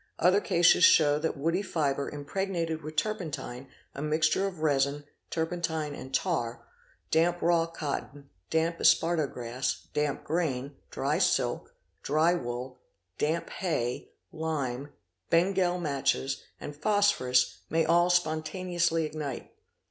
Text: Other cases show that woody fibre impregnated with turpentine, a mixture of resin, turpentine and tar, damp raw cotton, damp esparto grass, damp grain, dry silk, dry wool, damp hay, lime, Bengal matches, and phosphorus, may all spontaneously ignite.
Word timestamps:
Other 0.17 0.41
cases 0.41 0.83
show 0.83 1.19
that 1.19 1.37
woody 1.37 1.61
fibre 1.61 2.09
impregnated 2.09 2.81
with 2.81 2.95
turpentine, 2.95 3.67
a 3.93 4.01
mixture 4.01 4.47
of 4.47 4.61
resin, 4.61 5.03
turpentine 5.29 5.93
and 5.93 6.11
tar, 6.11 6.65
damp 7.11 7.39
raw 7.39 7.67
cotton, 7.67 8.31
damp 8.49 8.79
esparto 8.79 9.31
grass, 9.31 9.85
damp 9.93 10.23
grain, 10.23 10.75
dry 10.89 11.19
silk, 11.19 11.75
dry 12.01 12.33
wool, 12.33 12.79
damp 13.19 13.51
hay, 13.51 14.09
lime, 14.31 14.91
Bengal 15.29 15.79
matches, 15.79 16.41
and 16.59 16.75
phosphorus, 16.75 17.59
may 17.69 17.85
all 17.85 18.09
spontaneously 18.09 19.05
ignite. 19.05 19.51